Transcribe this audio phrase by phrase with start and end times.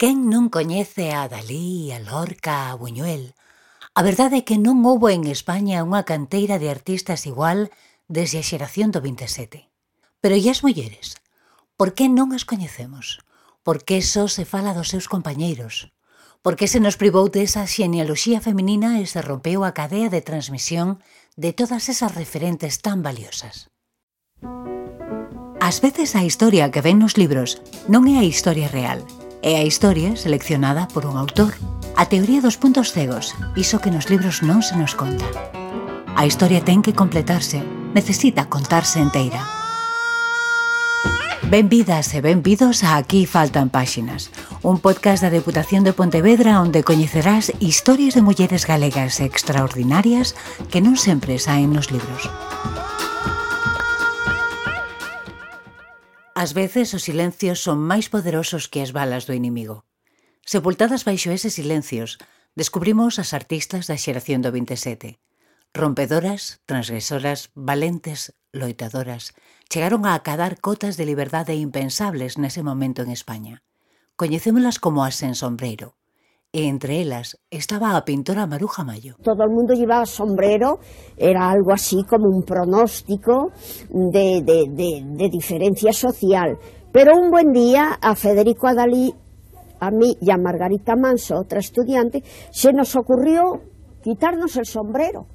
[0.00, 3.36] Quen non coñece a Dalí, a Lorca, a Buñuel?
[3.92, 7.68] A verdade é que non houbo en España unha canteira de artistas igual
[8.08, 9.68] desde a xeración do 27.
[10.24, 11.20] Pero e as mulleres?
[11.76, 13.20] Por que non as coñecemos?
[13.60, 15.92] Por que só se fala dos seus compañeiros?
[16.40, 21.04] Por que se nos privou desa xenealoxía feminina e se rompeu a cadea de transmisión
[21.36, 23.68] de todas esas referentes tan valiosas?
[25.60, 29.04] Ás veces a historia que ven nos libros non é a historia real–
[29.42, 31.56] E a historia seleccionada por un autor.
[31.96, 35.24] A teoría dos puntos cegos, iso que nos libros non se nos conta.
[36.12, 37.64] A historia ten que completarse,
[37.96, 39.40] necesita contarse enteira.
[41.48, 44.28] Benvidas e benvidos a Aquí faltan páxinas,
[44.60, 50.36] un podcast da Deputación de Pontevedra onde coñecerás historias de mulleres galegas extraordinarias
[50.68, 52.28] que non sempre saen nos libros.
[56.40, 59.84] Ás veces os silencios son máis poderosos que as balas do inimigo.
[60.40, 62.16] Sepultadas baixo eses silencios,
[62.56, 65.20] descubrimos as artistas da xeración do 27.
[65.76, 69.36] Rompedoras, transgresoras, valentes, loitadoras,
[69.68, 73.60] chegaron a acadar cotas de liberdade impensables nese momento en España.
[74.16, 75.99] Coñecémolas como as sen sombreiro,
[76.52, 79.14] entre elas estaba a pintora Maruja Mayo.
[79.22, 80.80] Todo el mundo llevaba sombrero,
[81.16, 83.52] era algo así como un pronóstico
[83.88, 86.58] de, de, de, de diferencia social.
[86.92, 89.14] Pero un buen día a Federico Adalí,
[89.78, 93.60] a mí y a Margarita Manso, otra estudiante, se nos ocurrió
[94.02, 95.26] quitarnos el sombrero.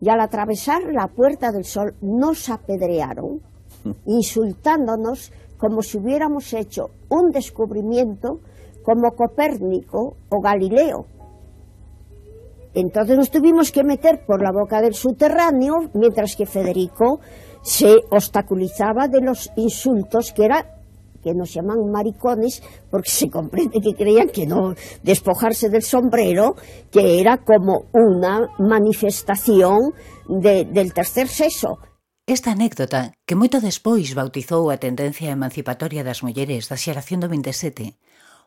[0.00, 3.40] Y al atravesar la Puerta del Sol nos apedrearon,
[4.06, 8.40] insultándonos como si hubiéramos hecho un descubrimiento
[8.82, 11.06] como Copérnico o Galileo.
[12.74, 17.20] Entonces nos tuvimos que meter por la boca del subterráneo, mientras que Federico
[17.62, 20.78] se obstaculizaba de los insultos que era
[21.22, 26.56] que nos llaman maricones, porque se comprende que creían que no despojarse del sombrero,
[26.90, 29.92] que era como una manifestación
[30.28, 31.78] de, del tercer sexo.
[32.26, 37.98] Esta anécdota, que moito despois bautizou a tendencia emancipatoria das mulleres da xeración do 27,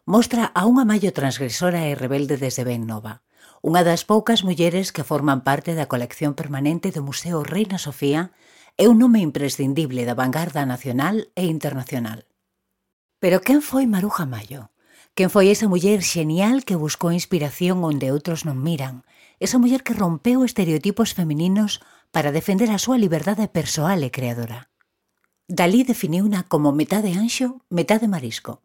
[0.05, 3.25] mostra a unha mallo transgresora e rebelde desde ben nova,
[3.65, 8.29] unha das poucas mulleres que forman parte da colección permanente do Museo Reina Sofía
[8.77, 12.29] é un nome imprescindible da vanguarda nacional e internacional.
[13.17, 14.69] Pero quen foi Maruja Mayo?
[15.17, 19.01] Quen foi esa muller xenial que buscou inspiración onde outros non miran?
[19.41, 21.81] Esa muller que rompeu estereotipos femininos
[22.13, 24.69] para defender a súa liberdade persoal e creadora.
[25.49, 28.64] Dalí definiuna como metade anxo, metade marisco,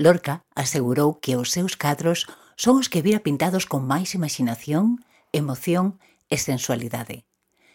[0.00, 2.24] Lorca asegurou que os seus cadros
[2.56, 6.00] son os que vira pintados con máis imaginación, emoción
[6.32, 7.28] e sensualidade.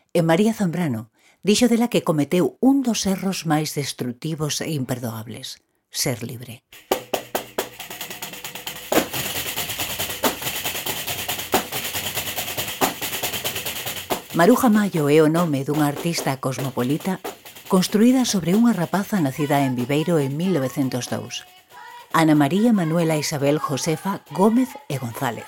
[0.09, 1.13] E María Zambrano
[1.45, 5.61] dixo dela que cometeu un dos erros máis destructivos e imperdoables,
[5.93, 6.65] ser libre.
[14.33, 17.21] Maruja Mayo é o nome dunha artista cosmopolita
[17.69, 21.45] construída sobre unha rapaza nacida en Viveiro en 1902.
[22.17, 25.43] Ana María Manuela Isabel Josefa Gómez e González,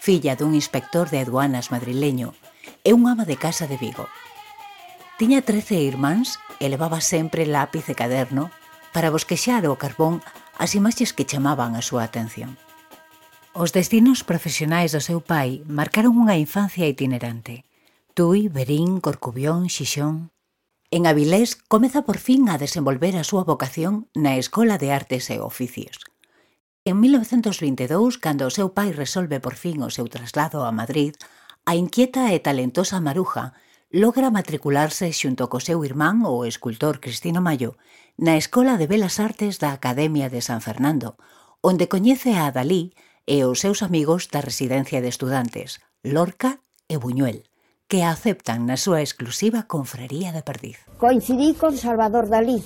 [0.00, 2.32] filla dun inspector de aduanas madrileño
[2.80, 4.08] e un ama de casa de Vigo.
[5.20, 8.48] Tiña 13 irmáns e levaba sempre lápiz e caderno
[8.96, 10.24] para bosquexar o carbón
[10.56, 12.56] as imaxes que chamaban a súa atención.
[13.52, 17.68] Os destinos profesionais do seu pai marcaron unha infancia itinerante.
[18.16, 20.32] Tui, Berín, Corcubión, Xixón...
[20.90, 25.36] En Avilés comeza por fin a desenvolver a súa vocación na Escola de Artes e
[25.36, 26.00] Oficios.
[26.88, 31.12] En 1922, cando o seu pai resolve por fin o seu traslado a Madrid,
[31.68, 33.52] a inquieta e talentosa Maruja
[33.92, 37.76] logra matricularse xunto co seu irmán o escultor Cristino Mayo
[38.16, 41.20] na Escola de Belas Artes da Academia de San Fernando,
[41.60, 42.96] onde coñece a Dalí
[43.28, 47.44] e os seus amigos da residencia de estudantes, Lorca e Buñuel.
[47.88, 50.76] Que aceptan na súa exclusiva confraría de Perdiz.
[51.00, 52.60] Coincidí con Salvador Dalí,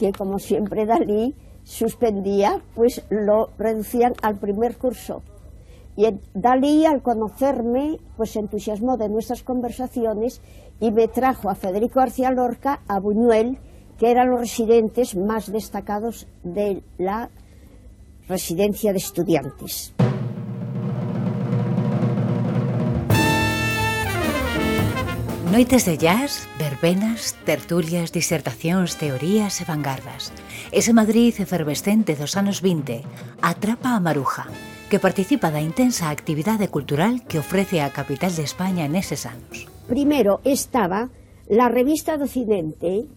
[0.00, 5.22] que como siempre Dalí suspendía, pues lo reducían al primer curso.
[5.96, 10.40] Y Dalí, al conocerme, pues se entusiasmó de nuestras conversaciones
[10.80, 13.58] y me trajo a Federico García Lorca, a Buñuel,
[13.98, 17.30] que eran los residentes más destacados de la
[18.28, 19.95] residencia de estudiantes.
[25.56, 30.28] Noites de jazz, verbenas, tertulias, disertacións, teorías e vanguardas.
[30.68, 33.00] Ese Madrid efervescente dos anos 20
[33.40, 34.52] atrapa a Maruja,
[34.92, 39.64] que participa da intensa actividade cultural que ofrece a capital de España neses anos.
[39.88, 41.08] Primero estaba
[41.48, 43.08] la revista de Occidente,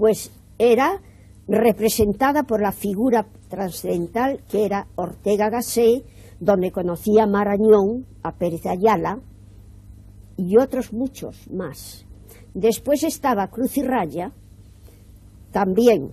[0.00, 0.96] pues era
[1.44, 6.08] representada por la figura trascendental que era Ortega Gasset,
[6.40, 9.20] donde conocía a Marañón, a Pérez Ayala
[10.38, 12.06] y otros muchos más.
[12.54, 14.32] Después estaba Cruz y Raya,
[15.52, 16.12] también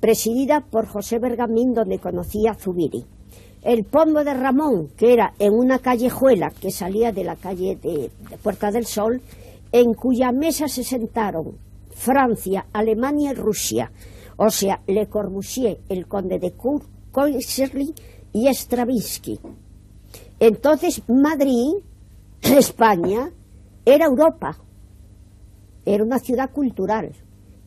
[0.00, 3.04] presidida por José Bergamín, donde conocía a Zubiri.
[3.62, 8.10] El Pombo de Ramón, que era en una callejuela que salía de la calle de,
[8.42, 9.20] Puerta del Sol,
[9.72, 11.58] en cuya mesa se sentaron
[11.90, 13.90] Francia, Alemania y Rusia,
[14.36, 16.54] o sea, Le Corbusier, el conde de
[17.12, 17.92] Kaiserly
[18.32, 19.40] y Stravinsky.
[20.38, 21.72] Entonces Madrid,
[22.42, 23.32] España,
[23.86, 24.58] era Europa,
[25.84, 27.12] era una ciudad cultural.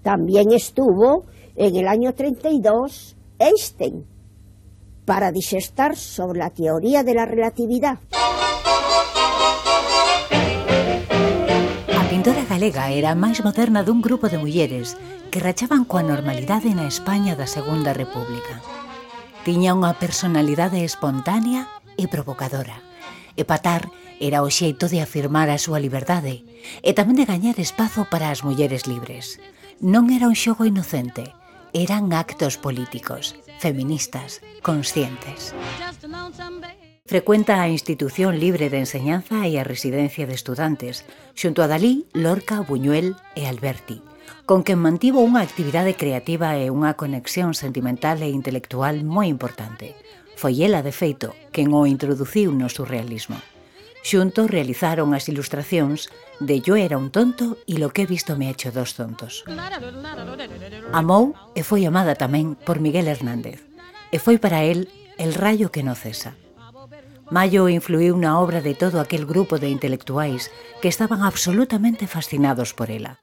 [0.03, 1.25] También estuvo
[1.55, 4.05] en el año 32 Einstein
[5.05, 7.99] para disertar sobre la teoría de la relatividad.
[11.97, 14.99] A pintora galega era a máis moderna dun grupo de mulleres
[15.31, 18.59] que rachaban coa normalidade na España da Segunda República.
[19.47, 22.88] Tiña unha personalidade espontánea e provocadora.
[23.35, 26.45] Empatar era o xeito de afirmar a súa liberdade
[26.81, 29.37] e tamén de gañar espazo para as mulleres libres.
[29.79, 31.33] Non era un xogo inocente,
[31.73, 35.53] eran actos políticos, feministas, conscientes.
[37.09, 42.61] Frecuenta a Institución Libre de Enseñanza e a Residencia de Estudantes, xunto a Dalí, Lorca,
[42.61, 44.05] Buñuel e Alberti,
[44.45, 49.97] con quen mantivo unha actividade creativa e unha conexión sentimental e intelectual moi importante.
[50.39, 53.35] Foi ela, de feito, quen o introduciu no surrealismo.
[54.07, 56.07] Xuntos realizaron as ilustracións
[56.39, 59.43] de Yo era un tonto e lo que he visto me ha hecho dos tontos.
[60.95, 63.59] Amou e foi amada tamén por Miguel Hernández,
[64.15, 64.87] e foi para él
[65.19, 66.39] el rayo que no cesa.
[67.27, 70.47] Mayo influiu na obra de todo aquel grupo de intelectuais
[70.79, 73.19] que estaban absolutamente fascinados por ela.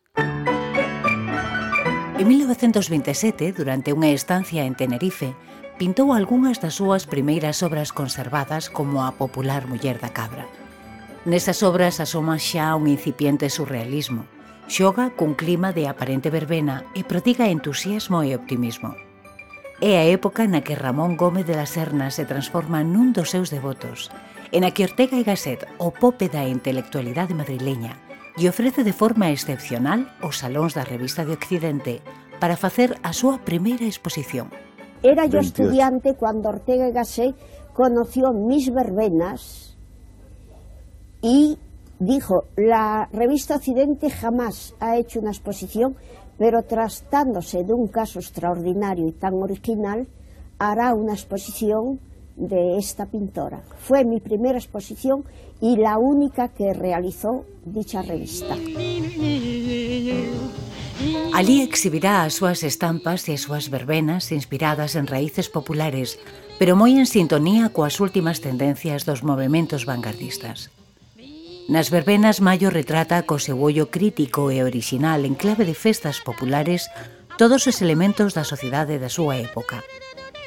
[2.20, 5.32] En 1927, durante unha estancia en Tenerife,
[5.76, 10.48] pintou algunhas das súas primeiras obras conservadas como a popular Muller da Cabra.
[11.28, 14.24] Nesas obras asoma xa un incipiente surrealismo,
[14.72, 18.96] xoga cun clima de aparente verbena e prodiga entusiasmo e optimismo.
[19.84, 23.52] É a época na que Ramón Gómez de la Serna se transforma nun dos seus
[23.52, 24.08] devotos,
[24.56, 28.00] en a que Ortega y Gasset o pope da intelectualidade madrileña
[28.40, 32.00] e ofrece de forma excepcional os salóns da Revista de Occidente
[32.40, 34.48] para facer a súa primeira exposición.
[35.02, 37.34] Era yo estudiante cando Ortega y Gasset
[37.72, 39.76] conoció mis verbenas
[41.22, 41.58] y
[41.98, 45.96] dijo, la revista Occidente jamás ha hecho una exposición,
[46.38, 50.06] pero tratándose de un caso extraordinario y tan original,
[50.58, 52.00] hará una exposición
[52.36, 53.62] de esta pintora.
[53.78, 55.24] Fue mi primera exposición
[55.60, 58.54] y la única que realizó dicha revista.
[61.36, 66.16] Alí exhibirá as súas estampas e as súas verbenas inspiradas en raíces populares,
[66.56, 70.72] pero moi en sintonía coas últimas tendencias dos movimentos vanguardistas.
[71.68, 76.88] Nas verbenas Mayo retrata co seu ollo crítico e orixinal en clave de festas populares
[77.36, 79.84] todos os elementos da sociedade da súa época.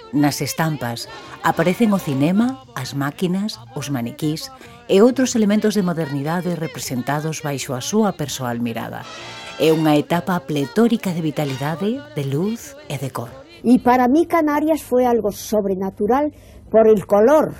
[0.09, 1.05] Nas estampas
[1.45, 4.49] aparecen o cinema, as máquinas, os maniquís
[4.89, 9.05] e outros elementos de modernidade representados baixo a súa persoal mirada.
[9.59, 13.27] É unha etapa pletórica de vitalidade, de luz e de cor.
[13.59, 16.31] E para mí Canarias foi algo sobrenatural
[16.71, 17.51] por el color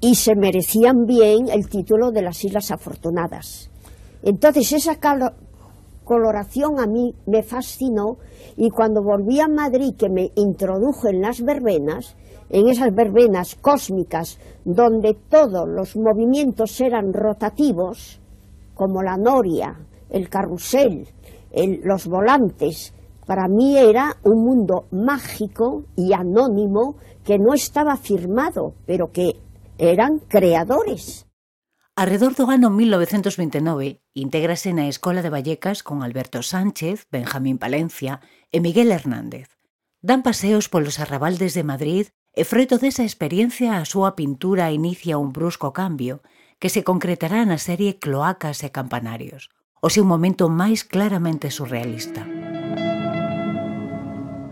[0.00, 3.68] y se merecían bien el título de las Islas Afortunadas.
[4.24, 4.96] Entonces esa
[6.04, 8.16] coloración a mí me fascinó
[8.56, 12.16] y cuando volví a Madrid que me introdujo en las verbenas,
[12.48, 18.18] en esas verbenas cósmicas donde todos los movimientos eran rotativos,
[18.72, 19.76] como la noria,
[20.10, 21.08] el carrusel,
[21.82, 22.94] los volantes,
[23.26, 29.36] para mí era un mundo mágico y anónimo que no estaba firmado, pero que
[29.76, 31.26] eran creadores.
[31.94, 38.22] Arredor do ano 1929, intégrase na Escola de Vallecas con Alberto Sánchez, Benjamín Palencia
[38.54, 39.58] e Miguel Hernández.
[39.98, 45.34] Dan paseos polos arrabaldes de Madrid e froito desa experiencia a súa pintura inicia un
[45.34, 46.22] brusco cambio
[46.62, 52.26] que se concretará na serie Cloacas e Campanarios, o seu momento máis claramente surrealista.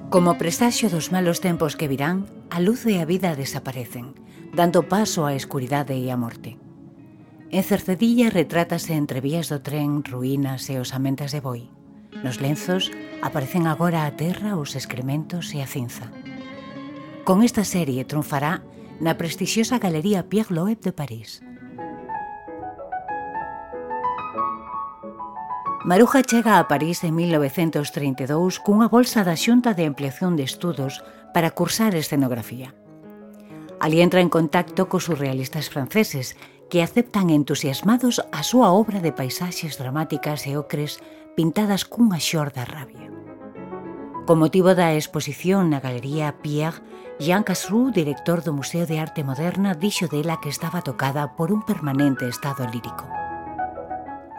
[0.06, 4.14] Como presaxio dos malos tempos que virán, a luz e a vida desaparecen,
[4.54, 6.54] dando paso á escuridade e á morte.
[7.50, 11.66] En Cercedilla retrátase entre vías do tren, ruínas e osamentas de boi.
[12.22, 16.08] Nos lenzos aparecen agora a terra, os excrementos e a cinza.
[17.26, 18.62] Con esta serie triunfará
[19.02, 21.42] na prestixiosa Galería Pierre Loeb de París.
[25.86, 31.54] Maruja chega a París en 1932 cunha bolsa da Xunta de Ampliación de Estudos para
[31.54, 32.74] cursar escenografía.
[33.78, 36.34] Ali entra en contacto cos surrealistas franceses
[36.66, 40.98] que aceptan entusiasmados a súa obra de paisaxes dramáticas e ocres
[41.38, 43.06] pintadas cunha xorda rabia.
[44.26, 46.82] Con motivo da exposición na Galería Pierre,
[47.22, 51.62] Jean Cassou, director do Museo de Arte Moderna, dixo dela que estaba tocada por un
[51.62, 53.06] permanente estado lírico.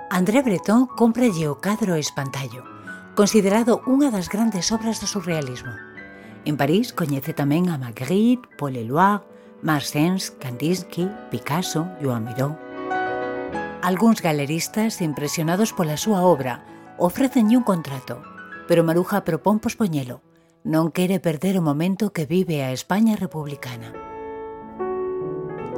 [0.09, 2.63] André Breton compralle o cadro Espantallo,
[3.11, 5.75] considerado unha das grandes obras do surrealismo.
[6.47, 9.27] En París coñece tamén a Magritte, Paul Eluard,
[9.59, 12.55] Marsens, Kandinsky, Picasso, Joan Miró.
[13.83, 16.63] Alguns galeristas impresionados pola súa obra
[16.95, 18.23] ofrecenlle un contrato,
[18.63, 20.23] pero Maruja propón pospoñelo.
[20.63, 24.06] Non quere perder o momento que vive a España republicana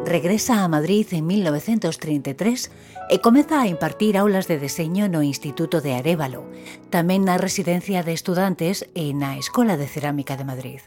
[0.05, 2.71] regresa a Madrid en 1933
[3.09, 6.45] e comeza a impartir aulas de deseño no Instituto de Arévalo,
[6.93, 10.81] tamén na residencia de estudantes e na Escola de Cerámica de Madrid,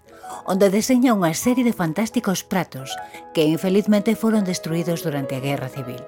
[0.49, 2.95] onde deseña unha serie de fantásticos pratos
[3.37, 6.02] que infelizmente foron destruídos durante a Guerra Civil.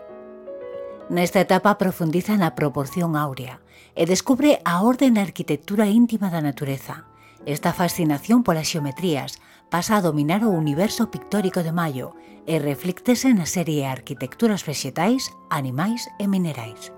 [1.13, 3.61] Nesta etapa profundiza na proporción áurea
[3.93, 7.05] e descubre a orde na arquitectura íntima da natureza,
[7.45, 9.37] esta fascinación polas xeometrías,
[9.75, 12.15] pasa a dominar o universo pictórico de Maio
[12.47, 16.95] e reflíctese na serie Arquitecturas Vexetais, Animais e Minerais.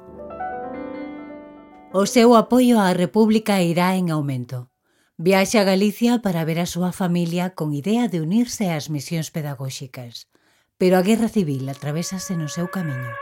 [1.96, 4.68] O seu apoio á República irá en aumento.
[5.16, 10.28] Viaxe a Galicia para ver a súa familia con idea de unirse ás misións pedagóxicas,
[10.76, 13.16] pero a Guerra Civil atravesase no seu camiño.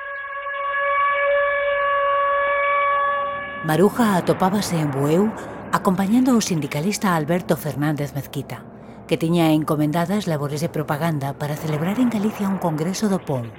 [3.63, 5.31] Maruja atopábase en Bueu
[5.71, 8.74] acompañando ao sindicalista Alberto Fernández Mezquita
[9.07, 13.53] que tiña encomendadas labores de propaganda para celebrar en Galicia un congreso do POM,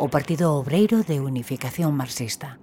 [0.00, 2.56] o Partido Obreiro de Unificación Marxista.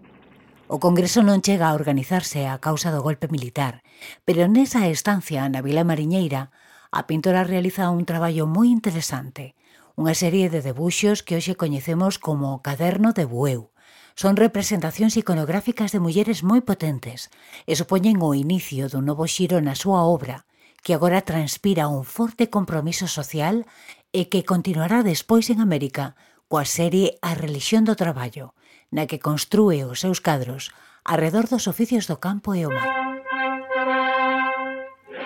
[0.66, 3.86] O Congreso non chega a organizarse a causa do golpe militar,
[4.26, 6.50] pero nesa estancia na Vila Mariñeira,
[6.90, 9.54] a pintora realiza un traballo moi interesante,
[9.94, 13.70] unha serie de debuxos que hoxe coñecemos como o Caderno de Bueu.
[14.18, 17.30] Son representacións iconográficas de mulleres moi potentes
[17.70, 20.50] e supoñen o inicio dun novo xiro na súa obra,
[20.84, 23.66] que agora transpira un forte compromiso social
[24.12, 26.14] e que continuará despois en América
[26.52, 28.54] coa serie A Religión do Traballo,
[28.94, 30.70] na que construe os seus cadros
[31.08, 32.92] arredor dos oficios do campo e o mar.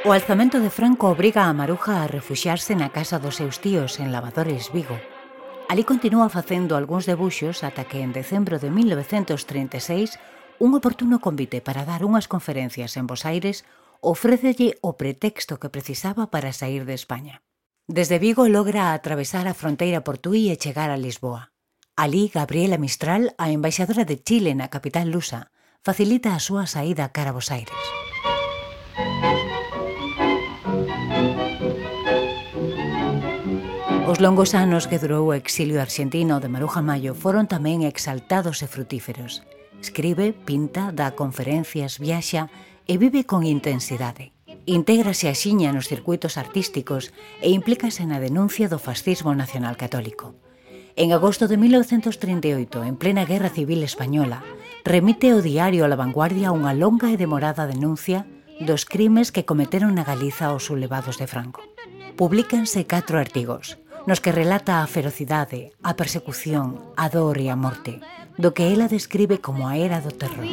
[0.07, 4.13] O alzamento de Franco obriga a Maruja a refuxiarse na casa dos seus tíos en
[4.13, 4.95] Lavadores Vigo.
[5.67, 10.15] Ali continúa facendo algúns debuxos ata que en decembro de 1936
[10.63, 13.67] un oportuno convite para dar unhas conferencias en Bos Aires
[14.01, 17.41] ofrécelle o pretexto que precisaba para sair de España.
[17.87, 21.55] Desde Vigo logra atravesar a fronteira portuí e chegar a Lisboa.
[21.95, 25.49] Alí, Gabriela Mistral, a embaixadora de Chile na capital lusa,
[25.81, 27.73] facilita a súa saída cara a Bos Aires.
[34.07, 38.67] Os longos anos que durou o exilio argentino de Maruja Mayo foron tamén exaltados e
[38.67, 39.43] frutíferos.
[39.83, 42.47] Escribe, pinta, dá conferencias, viaxa
[42.87, 44.31] e vive con intensidade.
[44.67, 47.11] Intégrase axiña nos circuitos artísticos
[47.43, 50.35] e implícase na denuncia do fascismo nacional católico.
[50.97, 54.41] En agosto de 1938, en plena Guerra Civil Española,
[54.83, 58.25] remite o diario a La Vanguardia unha longa e demorada denuncia
[58.59, 61.61] dos crimes que cometeron na Galiza os sublevados de Franco.
[62.17, 63.77] Publícanse catro artigos,
[64.09, 68.01] nos que relata a ferocidade, a persecución, a dor e a morte,
[68.37, 70.45] do que ela describe como a era do terror.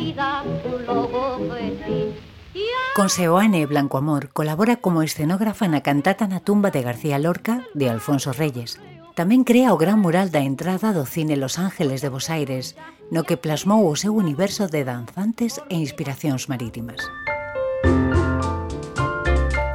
[2.94, 7.90] Con Seoane Blanco Amor colabora como escenógrafa na cantata na tumba de García Lorca de
[7.92, 8.80] Alfonso Reyes.
[9.14, 12.74] Tamén crea o gran mural da entrada do cine Los Ángeles de Bos Aires,
[13.14, 16.98] no que plasmou o seu universo de danzantes e inspiracións marítimas.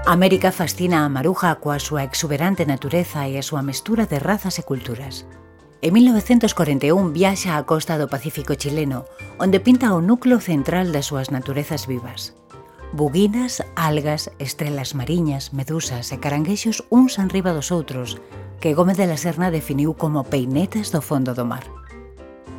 [0.10, 4.64] América fascina a Maruja coa súa exuberante natureza e a súa mestura de razas e
[4.66, 5.28] culturas.
[5.82, 9.08] En 1941 viaxa á costa do Pacífico chileno,
[9.40, 12.36] onde pinta o núcleo central das súas naturezas vivas.
[12.92, 18.20] Buguinas, algas, estrelas mariñas, medusas e caranguexos uns enriba dos outros,
[18.60, 21.64] que Gómez de la Serna definiu como peinetas do fondo do mar.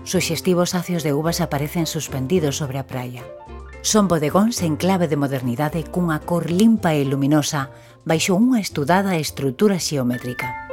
[0.01, 3.21] Suxestivos acios de uvas aparecen suspendidos sobre a praia.
[3.85, 7.69] Son bodegóns en clave de modernidade cunha cor limpa e luminosa
[8.01, 10.70] baixo unha estudada estrutura xeométrica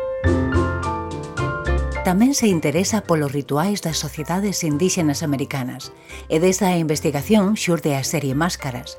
[2.08, 5.92] tamén se interesa polos rituais das sociedades indíxenas americanas
[6.32, 8.96] e desa investigación xurde a serie Máscaras.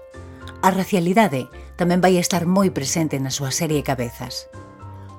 [0.61, 1.49] A racialidade
[1.81, 4.53] tamén vai estar moi presente na súa serie Cabezas.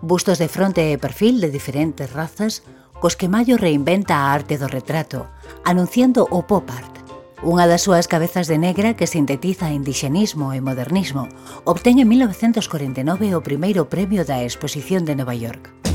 [0.05, 2.61] Bustos de fronte e perfil de diferentes razas
[3.01, 5.25] cos que Mayo reinventa a arte do retrato,
[5.65, 6.93] anunciando o pop art.
[7.41, 11.25] Unha das súas cabezas de negra que sintetiza indixenismo e modernismo
[11.65, 15.88] obtén en 1949 o primeiro premio da Exposición de Nova York.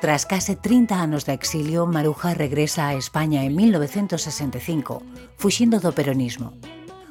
[0.00, 5.02] Tras case 30 anos de exilio, Maruja regresa a España en 1965,
[5.36, 6.56] fuxindo do peronismo.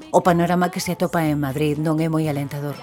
[0.10, 2.74] O panorama que se atopa en Madrid non é moi alentador.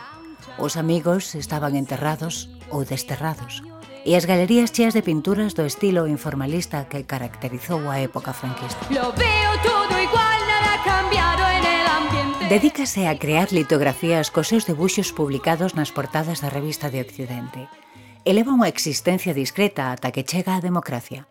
[0.63, 3.67] Os amigos estaban enterrados ou desterrados
[4.07, 8.79] e as galerías cheas de pinturas do estilo informalista que caracterizou a época franquista.
[8.95, 12.47] Lo veo todo igual, nada cambiado en el ambiente.
[12.47, 17.67] Dedícase a crear litografías cos seus debuxos publicados nas portadas da revista de Occidente
[18.27, 21.31] eleva unha existencia discreta ata que chega a democracia.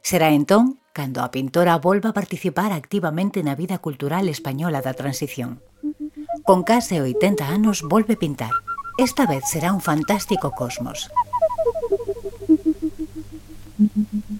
[0.00, 5.60] Será entón cando a pintora volva a participar activamente na vida cultural española da transición.
[6.48, 8.56] Con case 80 anos volve pintar.
[8.96, 11.12] Esta vez será un fantástico cosmos.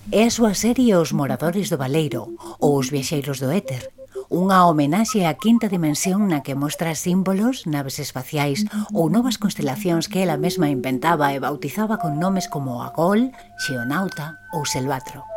[0.09, 3.93] É a súa serie Os Moradores do Valeiro ou Os Viaxeiros do Éter,
[4.33, 8.65] unha homenaxe á quinta dimensión na que mostra símbolos, naves espaciais
[8.97, 14.65] ou novas constelacións que ela mesma inventaba e bautizaba con nomes como Agol, Xeonauta ou
[14.65, 15.29] Selvatro.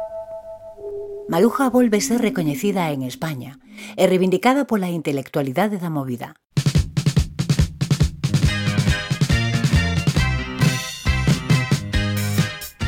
[1.27, 3.59] Maluja volve ser recoñecida en España
[3.99, 6.39] e reivindicada pola intelectualidade da movida.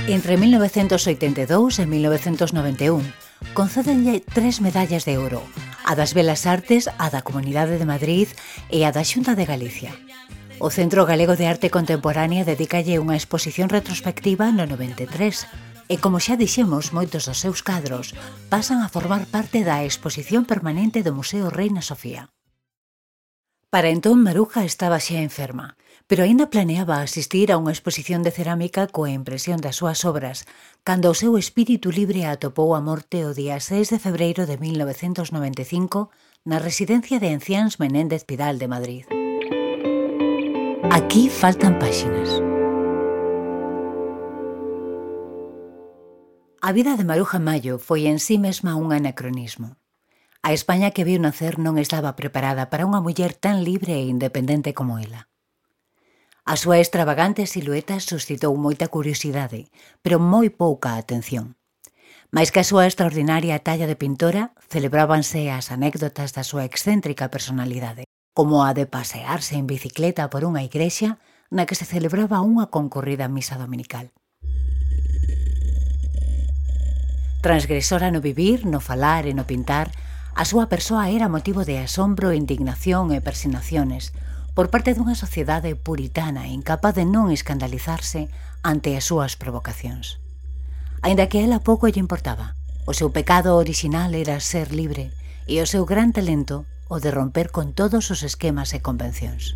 [0.08, 3.04] Entre 1982 e 1991
[3.52, 5.44] concédenlle tres medallas de ouro,
[5.88, 8.28] a das Belas Artes, a da Comunidade de Madrid
[8.68, 9.96] e a da Xunta de Galicia.
[10.60, 15.48] O Centro Galego de Arte Contemporánea dedícalle unha exposición retrospectiva no 93,
[15.88, 18.12] e como xa dixemos, moitos dos seus cadros
[18.52, 22.28] pasan a formar parte da exposición permanente do Museo Reina Sofía.
[23.72, 28.88] Para entón, Maruja estaba xa enferma, pero aínda planeaba asistir a unha exposición de cerámica
[28.88, 30.48] coa impresión das súas obras,
[30.88, 36.08] cando o seu espírito libre atopou a morte o día 6 de febreiro de 1995
[36.48, 39.04] na residencia de Enciáns Menéndez Pidal de Madrid.
[40.88, 42.40] Aquí faltan páxinas.
[46.64, 49.76] A vida de Maruja Mayo foi en sí mesma un anacronismo.
[50.40, 54.72] A España que viu nacer non estaba preparada para unha muller tan libre e independente
[54.72, 55.28] como ela.
[56.48, 59.68] A súa extravagante silueta suscitou moita curiosidade,
[60.00, 61.60] pero moi pouca atención.
[62.32, 68.08] Mais que a súa extraordinaria talla de pintora, celebrábanse as anécdotas da súa excéntrica personalidade,
[68.32, 71.20] como a de pasearse en bicicleta por unha igrexa
[71.52, 74.16] na que se celebraba unha concorrida misa dominical.
[77.44, 79.92] Transgresora no vivir, no falar e no pintar,
[80.32, 84.16] a súa persoa era motivo de asombro, indignación e persinaciones,
[84.58, 88.26] por parte dunha sociedade puritana incapaz de non escandalizarse
[88.66, 90.18] ante as súas provocacións.
[91.06, 92.58] Ainda que a ela pouco lle importaba,
[92.90, 95.14] o seu pecado orixinal era ser libre
[95.46, 99.54] e o seu gran talento o de romper con todos os esquemas e convencións.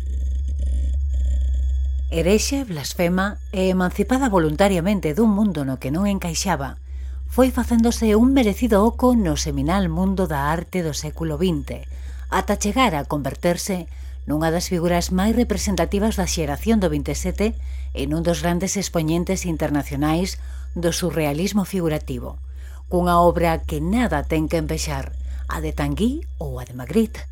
[2.14, 6.78] Herexe, blasfema e emancipada voluntariamente dun mundo no que non encaixaba,
[7.26, 11.90] foi facéndose un merecido oco no seminal mundo da arte do século XX,
[12.30, 13.90] ata chegar a converterse
[14.26, 17.58] nunha das figuras máis representativas da xeración do 27
[17.92, 20.38] e nun dos grandes expoñentes internacionais
[20.78, 22.38] do surrealismo figurativo,
[22.86, 25.12] cunha obra que nada ten que empexar,
[25.50, 27.26] a de Tanguy ou a de Magritte.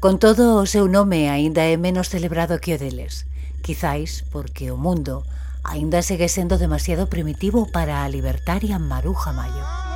[0.00, 3.26] Con todo, o seu nome aínda é menos celebrado que o deles,
[3.62, 5.26] quizáis porque o mundo
[5.62, 9.91] aínda segue sendo demasiado primitivo para a libertaria Maruja Mayo.